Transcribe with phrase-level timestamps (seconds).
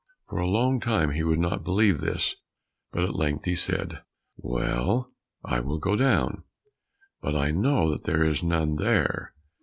[0.27, 2.33] For a long time he would not believe this,
[2.91, 4.01] but at length he said,
[4.35, 5.11] "Well,
[5.43, 6.41] I will go down,
[7.21, 9.35] but I know that there is none there."